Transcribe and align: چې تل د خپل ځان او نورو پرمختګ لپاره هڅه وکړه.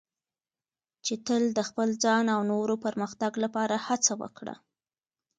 چې 1.05 1.13
تل 1.25 1.43
د 1.57 1.59
خپل 1.69 1.89
ځان 2.03 2.25
او 2.35 2.41
نورو 2.51 2.75
پرمختګ 2.85 3.31
لپاره 3.43 3.75
هڅه 3.87 4.13
وکړه. 4.21 4.55